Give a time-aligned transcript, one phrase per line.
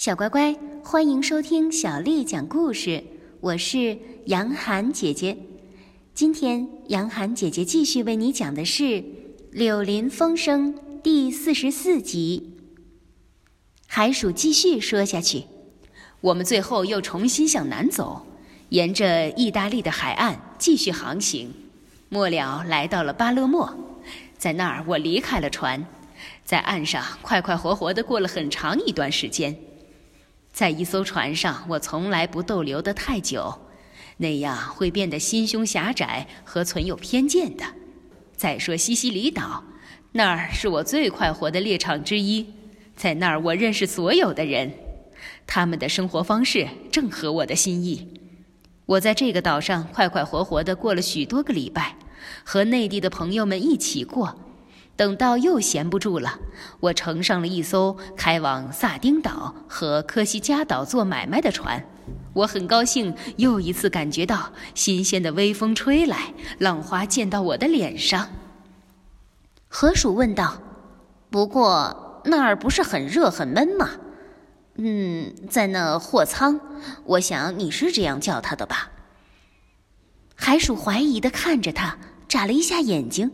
[0.00, 3.04] 小乖乖，欢迎收听小丽讲故事，
[3.38, 5.36] 我是杨涵姐姐。
[6.14, 8.82] 今天杨涵姐姐继续为你讲的是
[9.52, 12.56] 《柳林风声》第四十四集。
[13.86, 15.44] 海鼠继续说下去，
[16.22, 18.26] 我们最后又重新向南走，
[18.70, 21.52] 沿着意大利的海岸继续航行，
[22.08, 23.70] 末了来到了巴勒莫，
[24.38, 25.84] 在那儿我离开了船，
[26.42, 29.54] 在岸上快快活活的过了很长一段时间。
[30.60, 33.62] 在一艘船上，我从来不逗留得太久，
[34.18, 37.64] 那样会变得心胸狭窄和存有偏见的。
[38.36, 39.64] 再说西西里岛，
[40.12, 42.46] 那儿是我最快活的猎场之一，
[42.94, 44.70] 在那儿我认识所有的人，
[45.46, 48.20] 他们的生活方式正合我的心意。
[48.84, 51.96] 我在这个岛上快快活活地过了许多个礼拜，
[52.44, 54.38] 和内地的朋友们一起过。
[55.00, 56.38] 等到又闲不住了，
[56.78, 61.82] 我乘上了一艘开往萨丁岛和科西嘉岛做买卖的船。
[62.34, 68.28] 我很高兴又一次感觉到新鲜的微风吹来，浪花溅到我的脸上。
[69.68, 70.60] 河鼠问道
[71.30, 73.88] ：“不过那儿不是很热很闷吗
[74.76, 76.60] ？”“嗯，在那货仓，
[77.06, 78.90] 我想你是这样叫它的吧？”
[80.36, 81.96] 海鼠怀疑地看着他，
[82.28, 83.32] 眨了一下眼睛。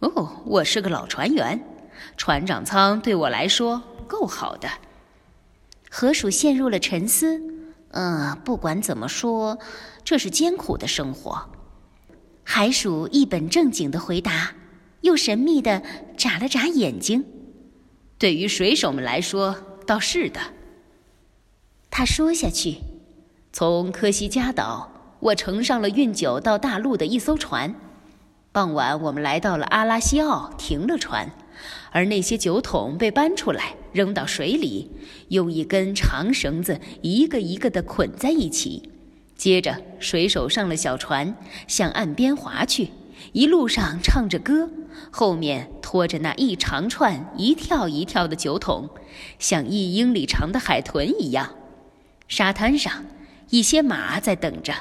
[0.00, 1.62] 哦，我是个老船员，
[2.16, 4.68] 船长舱对我来说够好的。
[5.90, 7.40] 河鼠陷入了沉思。
[7.90, 9.58] 嗯，不管怎么说，
[10.04, 11.50] 这是艰苦的生活。
[12.44, 14.54] 海鼠一本正经的回答，
[15.02, 15.82] 又神秘的
[16.16, 17.24] 眨了眨眼睛。
[18.16, 20.40] 对于水手们来说，倒是的。
[21.90, 22.78] 他说下去，
[23.52, 27.74] 从科西嘉岛，我乘上了运酒到大陆的一艘船。
[28.52, 31.30] 傍晚，我们来到了阿拉西奥，停了船，
[31.92, 34.90] 而那些酒桶被搬出来，扔到水里，
[35.28, 38.90] 用一根长绳子一个一个地捆在一起。
[39.36, 41.36] 接着，水手上了小船，
[41.68, 42.90] 向岸边划去，
[43.30, 44.68] 一路上唱着歌，
[45.12, 48.90] 后面拖着那一长串一跳一跳的酒桶，
[49.38, 51.54] 像一英里长的海豚一样。
[52.26, 53.04] 沙滩上，
[53.50, 54.74] 一些马在等着，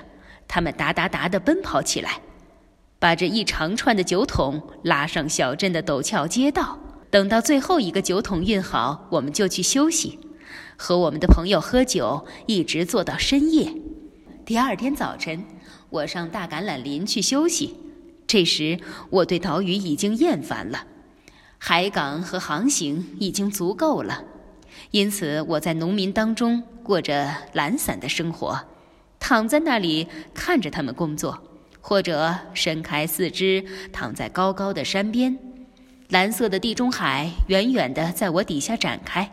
[0.48, 2.22] 它们哒哒哒地奔跑起来。
[3.00, 6.78] 把这一长串的酒桶拉上小镇的陡峭街道，
[7.10, 10.20] 等到最后一个酒桶运好，我们就去休息，
[10.76, 13.74] 和我们的朋友喝酒，一直坐到深夜。
[14.46, 15.46] 第二天早晨，
[15.90, 17.78] 我上大橄榄林去休息。
[18.28, 18.78] 这时，
[19.10, 20.84] 我对岛屿已经厌烦了，
[21.58, 24.26] 海港和航行已经足够了，
[24.92, 28.60] 因此我在农民当中过着懒散的生活，
[29.20, 31.42] 躺在那里看着他们工作。
[31.82, 35.38] 或者伸开四肢躺在高高的山边，
[36.10, 39.30] 蓝色的地中海远远地在我底下展开。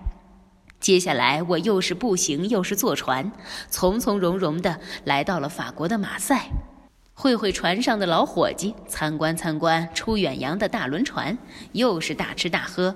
[0.79, 3.33] 接下来，我又是步行又是坐船，
[3.71, 6.49] 从从容容地来到了法国的马赛，
[7.15, 11.37] 会会船上的老伙计，参观参观出远洋的大轮船，
[11.73, 12.95] 又是大吃大喝，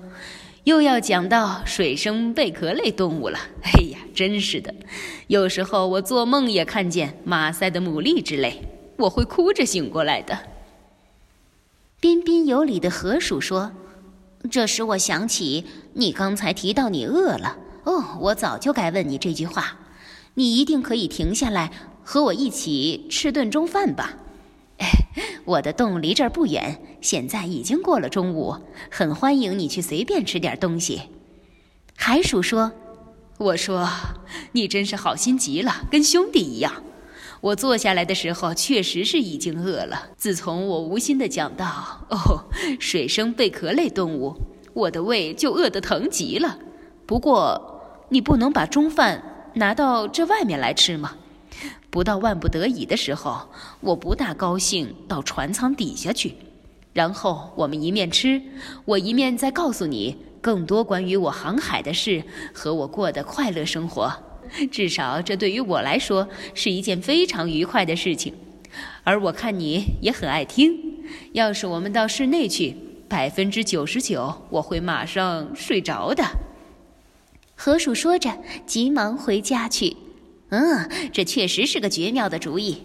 [0.63, 3.39] 又要讲到水生贝壳类动物了。
[3.65, 4.73] 哎呀，真是的，
[5.25, 8.61] 有时候我做梦也看见马赛的牡蛎之类。
[9.01, 10.39] 我会哭着醒过来的。
[11.99, 13.71] 彬彬有礼的河鼠说
[14.49, 17.57] ：“这使我想起你刚才提到你饿了。
[17.83, 19.77] 哦，我早就该问你这句话。
[20.35, 21.71] 你一定可以停下来
[22.03, 24.13] 和我一起吃顿中饭吧？
[24.79, 24.87] 哎，
[25.45, 28.55] 我的洞离这儿不远，现在已经过了中午，
[28.89, 31.03] 很欢迎你去随便吃点东西。”
[31.95, 32.71] 海鼠说
[33.37, 33.87] ：“我说，
[34.53, 36.83] 你真是好心极了，跟兄弟一样。”
[37.41, 40.09] 我坐下来的时候，确实是已经饿了。
[40.15, 41.65] 自从我无心的讲到
[42.09, 42.45] 哦，
[42.79, 44.35] 水生贝壳类动物，
[44.73, 46.59] 我的胃就饿得疼极了。
[47.07, 51.15] 不过，你不能把中饭拿到这外面来吃吗？
[51.89, 56.35] 不到万不得已的时候，我不大高兴到船舱底下去。
[56.93, 58.39] 然后我们一面吃，
[58.85, 62.23] 我一面再告诉你更多关于我航海的事
[62.53, 64.13] 和我过的快乐生活。
[64.71, 68.33] 至少这对于我来说是一件非常愉快的事情，
[69.03, 70.77] 而我看你也很爱听。
[71.33, 72.75] 要是我们到室内去，
[73.07, 76.23] 百分之九十九我会马上睡着的。
[77.55, 79.97] 河鼠说着，急忙回家去。
[80.49, 82.83] 嗯，这确实是个绝妙的主意。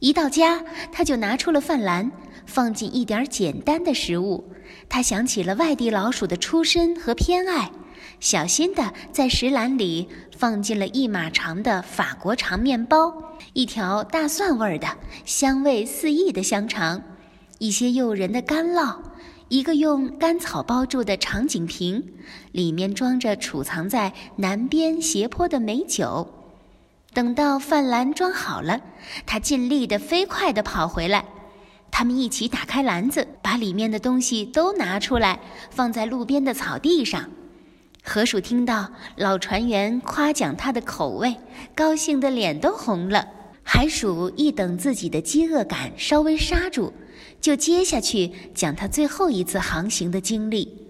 [0.00, 2.12] 一到家，他就拿出了饭篮，
[2.44, 4.52] 放进一点简单的食物。
[4.88, 7.70] 他想起了外地老鼠的出身和偏爱。
[8.20, 13.14] 小心地在食篮里放进了一码长的法国长面包，
[13.52, 14.88] 一条大蒜味儿的、
[15.24, 17.02] 香味四溢的香肠，
[17.58, 18.96] 一些诱人的干酪，
[19.48, 22.02] 一个用干草包住的长颈瓶，
[22.52, 26.28] 里面装着储藏在南边斜坡的美酒。
[27.12, 28.80] 等到饭篮装好了，
[29.24, 31.24] 他尽力的飞快地跑回来。
[31.92, 35.38] 他们一起打开篮子，把里面的东西都拿出来，
[35.70, 37.30] 放在路边的草地上。
[38.06, 38.86] 河鼠听到
[39.16, 41.34] 老船员夸奖他的口味，
[41.74, 43.26] 高兴的脸都红了。
[43.62, 46.92] 海鼠一等自己的饥饿感稍微刹住，
[47.40, 50.86] 就接下去讲他最后一次航行的经历，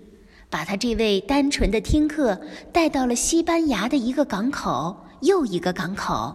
[0.50, 2.38] 把他这位单纯的听客
[2.72, 6.34] 带到了西班牙的一个港口又一个港口。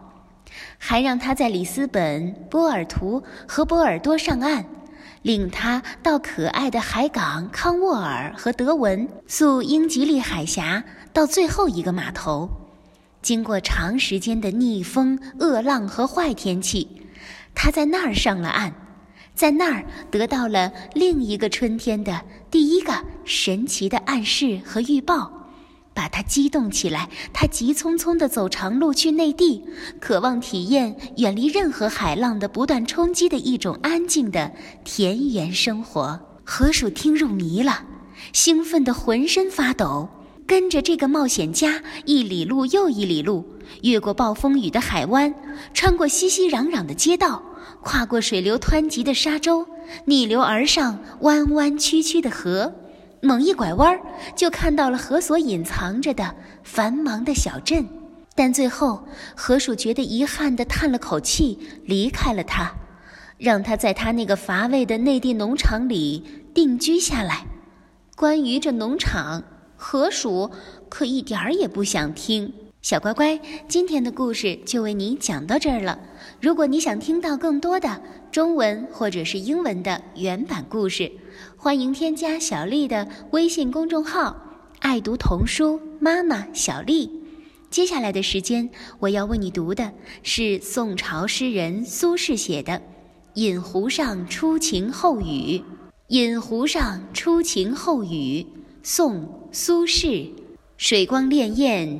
[0.78, 4.66] 还让他在里斯本、波尔图和波尔多上岸，
[5.22, 12.50] 领他到可爱的海港康沃尔和德文，溯英吉利海峡到最后一个码头。
[13.22, 16.88] 经过长时间的逆风、恶浪和坏天气，
[17.54, 18.74] 他在那儿上了岸，
[19.36, 22.94] 在那儿得到了另一个春天的第一个
[23.26, 25.39] 神奇的暗示和预报。
[26.00, 29.66] 把他激动起来，他急匆匆地走长路去内地，
[30.00, 34.50] 渴望体验远离任何海浪的不断冲击的一种安静的
[34.86, 36.18] 田园生活。
[36.46, 37.84] 河鼠听入迷了，
[38.32, 40.08] 兴奋得浑身发抖，
[40.48, 43.46] 跟着这个冒险家一里路又一里路，
[43.82, 45.36] 越过暴风雨的海湾，
[45.74, 47.44] 穿过熙熙攘攘的街道，
[47.82, 49.68] 跨过水流湍急的沙洲，
[50.06, 52.74] 逆流而上弯弯曲曲的河。
[53.22, 54.00] 猛一拐弯，
[54.36, 57.88] 就看到了河所隐藏着的繁忙的小镇。
[58.36, 59.04] 但最后，
[59.36, 62.72] 河鼠觉得遗憾地叹了口气，离开了他，
[63.38, 66.24] 让他在他那个乏味的内地农场里
[66.54, 67.46] 定居下来。
[68.16, 69.44] 关于这农场，
[69.76, 70.50] 河鼠
[70.88, 72.54] 可一点儿也不想听。
[72.82, 73.38] 小乖乖，
[73.68, 76.00] 今天的故事就为你讲到这儿了。
[76.40, 81.12] 如果你想听到更多的中文或者是英文的原版故事，
[81.58, 84.34] 欢迎添加小丽的微信公众号
[84.80, 87.12] “爱读童书妈妈小丽”。
[87.70, 89.92] 接下来的时间，我要为你读的
[90.24, 92.74] 是宋朝诗人苏轼写的
[93.34, 95.26] 《饮湖上初晴后雨》。
[96.08, 98.42] 《饮湖上初晴后雨》，
[98.82, 100.32] 宋·苏轼。
[100.78, 102.00] 水光潋滟。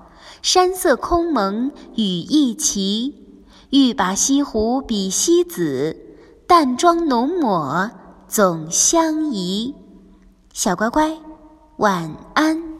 [0.41, 3.15] 山色空蒙雨亦奇，
[3.69, 5.95] 欲把西湖比西子，
[6.47, 7.91] 淡妆浓抹
[8.27, 9.75] 总相宜。
[10.51, 11.15] 小乖乖，
[11.77, 12.70] 晚安。